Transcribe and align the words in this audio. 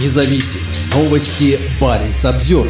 независим. 0.00 0.60
Новости 0.94 1.58
Баренц 1.80 2.24
обзор. 2.24 2.68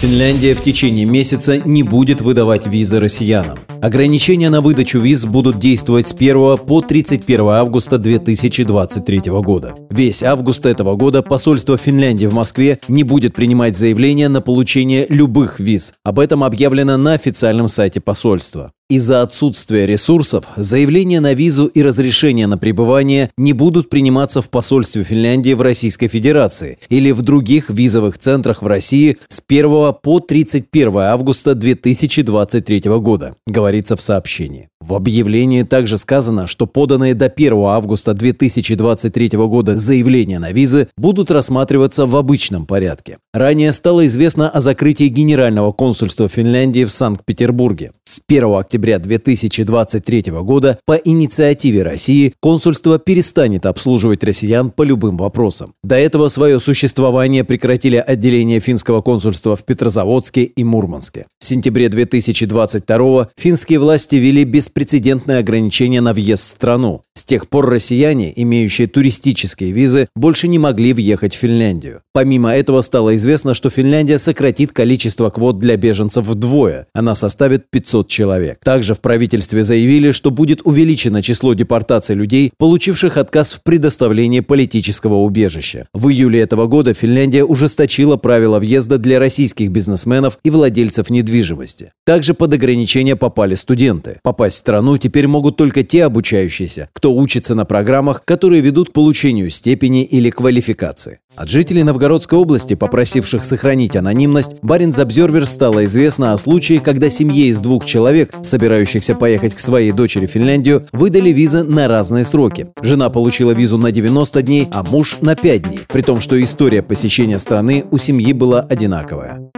Финляндия 0.00 0.54
в 0.54 0.62
течение 0.62 1.04
месяца 1.04 1.58
не 1.58 1.82
будет 1.82 2.20
выдавать 2.20 2.66
визы 2.66 3.00
россиянам. 3.00 3.58
Ограничения 3.84 4.48
на 4.48 4.62
выдачу 4.62 4.98
виз 4.98 5.26
будут 5.26 5.58
действовать 5.58 6.08
с 6.08 6.14
1 6.14 6.56
по 6.56 6.80
31 6.80 7.48
августа 7.48 7.98
2023 7.98 9.20
года. 9.42 9.74
Весь 9.90 10.22
август 10.22 10.64
этого 10.64 10.96
года 10.96 11.20
посольство 11.20 11.76
Финляндии 11.76 12.24
в 12.24 12.32
Москве 12.32 12.78
не 12.88 13.04
будет 13.04 13.34
принимать 13.34 13.76
заявления 13.76 14.30
на 14.30 14.40
получение 14.40 15.04
любых 15.10 15.60
виз. 15.60 15.92
Об 16.02 16.18
этом 16.18 16.42
объявлено 16.44 16.96
на 16.96 17.12
официальном 17.12 17.68
сайте 17.68 18.00
посольства. 18.00 18.72
Из-за 18.90 19.22
отсутствия 19.22 19.86
ресурсов 19.86 20.44
заявления 20.56 21.20
на 21.20 21.32
визу 21.32 21.66
и 21.66 21.82
разрешение 21.82 22.46
на 22.46 22.58
пребывание 22.58 23.30
не 23.38 23.54
будут 23.54 23.88
приниматься 23.88 24.42
в 24.42 24.50
посольстве 24.50 25.02
Финляндии 25.02 25.54
в 25.54 25.62
Российской 25.62 26.08
Федерации 26.08 26.78
или 26.90 27.10
в 27.10 27.22
других 27.22 27.70
визовых 27.70 28.18
центрах 28.18 28.60
в 28.60 28.66
России 28.66 29.16
с 29.30 29.42
1 29.46 29.94
по 30.02 30.20
31 30.20 30.98
августа 30.98 31.54
2023 31.54 32.82
года, 33.00 33.36
говорится 33.74 33.96
в 33.96 34.00
сообщении. 34.00 34.68
В 34.86 34.92
объявлении 34.92 35.62
также 35.62 35.96
сказано, 35.96 36.46
что 36.46 36.66
поданные 36.66 37.14
до 37.14 37.24
1 37.24 37.54
августа 37.54 38.12
2023 38.12 39.28
года 39.30 39.78
заявления 39.78 40.38
на 40.38 40.52
визы 40.52 40.88
будут 40.98 41.30
рассматриваться 41.30 42.04
в 42.04 42.14
обычном 42.16 42.66
порядке. 42.66 43.16
Ранее 43.32 43.72
стало 43.72 44.06
известно 44.06 44.50
о 44.50 44.60
закрытии 44.60 45.08
Генерального 45.08 45.72
консульства 45.72 46.28
Финляндии 46.28 46.84
в 46.84 46.92
Санкт-Петербурге. 46.92 47.92
С 48.04 48.20
1 48.28 48.44
октября 48.44 48.98
2023 48.98 50.24
года 50.42 50.78
по 50.84 50.92
инициативе 50.92 51.82
России 51.82 52.34
консульство 52.40 52.98
перестанет 52.98 53.64
обслуживать 53.64 54.22
россиян 54.22 54.70
по 54.70 54.82
любым 54.82 55.16
вопросам. 55.16 55.72
До 55.82 55.94
этого 55.94 56.28
свое 56.28 56.60
существование 56.60 57.42
прекратили 57.44 57.96
отделения 57.96 58.60
финского 58.60 59.00
консульства 59.00 59.56
в 59.56 59.64
Петрозаводске 59.64 60.44
и 60.44 60.62
Мурманске. 60.62 61.24
В 61.40 61.46
сентябре 61.46 61.88
2022 61.88 63.28
финские 63.38 63.78
власти 63.78 64.16
ввели 64.16 64.44
беспрецедентные 64.74 65.38
ограничения 65.38 66.00
на 66.00 66.12
въезд 66.12 66.42
в 66.42 66.46
страну. 66.46 67.02
С 67.14 67.24
тех 67.24 67.48
пор 67.48 67.70
россияне, 67.70 68.32
имеющие 68.34 68.88
туристические 68.88 69.70
визы, 69.70 70.08
больше 70.16 70.48
не 70.48 70.58
могли 70.58 70.92
въехать 70.92 71.34
в 71.34 71.38
Финляндию. 71.38 72.00
Помимо 72.12 72.50
этого 72.50 72.80
стало 72.82 73.14
известно, 73.14 73.54
что 73.54 73.70
Финляндия 73.70 74.18
сократит 74.18 74.72
количество 74.72 75.30
квот 75.30 75.60
для 75.60 75.76
беженцев 75.76 76.26
вдвое. 76.26 76.86
Она 76.92 77.14
составит 77.14 77.70
500 77.70 78.08
человек. 78.08 78.58
Также 78.64 78.94
в 78.94 79.00
правительстве 79.00 79.62
заявили, 79.62 80.10
что 80.10 80.32
будет 80.32 80.60
увеличено 80.64 81.22
число 81.22 81.54
депортаций 81.54 82.16
людей, 82.16 82.52
получивших 82.58 83.16
отказ 83.16 83.52
в 83.52 83.62
предоставлении 83.62 84.40
политического 84.40 85.14
убежища. 85.14 85.86
В 85.94 86.08
июле 86.08 86.40
этого 86.40 86.66
года 86.66 86.94
Финляндия 86.94 87.44
ужесточила 87.44 88.16
правила 88.16 88.58
въезда 88.58 88.98
для 88.98 89.20
российских 89.20 89.70
бизнесменов 89.70 90.38
и 90.44 90.50
владельцев 90.50 91.10
недвижимости. 91.10 91.92
Также 92.04 92.34
под 92.34 92.52
ограничения 92.52 93.16
попали 93.16 93.54
студенты. 93.54 94.18
Попасть 94.22 94.56
в 94.56 94.58
страну 94.58 94.98
теперь 94.98 95.26
могут 95.26 95.56
только 95.56 95.82
те 95.82 96.04
обучающиеся, 96.04 96.90
кто 96.92 97.14
учится 97.14 97.54
на 97.54 97.64
программах, 97.64 98.22
которые 98.26 98.60
ведут 98.60 98.90
к 98.90 98.92
получению 98.92 99.48
степени 99.48 100.04
или 100.04 100.28
квалификации. 100.28 101.20
От 101.34 101.48
жителей 101.48 101.82
Новгородской 101.82 102.38
области, 102.38 102.74
попросивших 102.74 103.42
сохранить 103.42 103.96
анонимность, 103.96 104.56
Баринс 104.60 104.98
Обзервер 104.98 105.46
стало 105.46 105.86
известно 105.86 106.34
о 106.34 106.38
случае, 106.38 106.80
когда 106.80 107.08
семье 107.08 107.46
из 107.46 107.60
двух 107.60 107.86
человек, 107.86 108.34
собирающихся 108.42 109.14
поехать 109.14 109.54
к 109.54 109.58
своей 109.58 109.92
дочери 109.92 110.26
в 110.26 110.30
Финляндию, 110.30 110.86
выдали 110.92 111.30
визы 111.30 111.62
на 111.62 111.88
разные 111.88 112.24
сроки. 112.24 112.68
Жена 112.82 113.08
получила 113.08 113.52
визу 113.52 113.78
на 113.78 113.90
90 113.90 114.42
дней, 114.42 114.68
а 114.72 114.84
муж 114.84 115.16
на 115.22 115.36
5 115.36 115.62
дней, 115.62 115.80
при 115.88 116.02
том, 116.02 116.20
что 116.20 116.40
история 116.42 116.82
посещения 116.82 117.38
страны 117.38 117.86
у 117.90 117.96
семьи 117.96 118.34
была 118.34 118.60
одинаковая. 118.60 119.50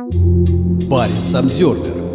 Баринс 0.89 1.35
Обзервер 1.35 2.06